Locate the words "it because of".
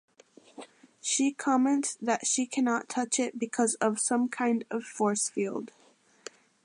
3.19-3.99